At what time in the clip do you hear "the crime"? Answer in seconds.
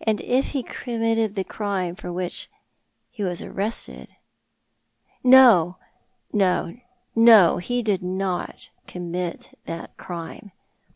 1.34-1.96